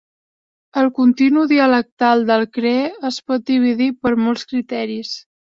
El 0.83 0.87
continu 0.99 1.43
dialectal 1.51 2.25
del 2.31 2.47
cree 2.59 2.89
es 3.13 3.23
pot 3.29 3.47
dividir 3.53 3.91
per 4.07 4.17
molts 4.27 4.49
criteris. 4.55 5.17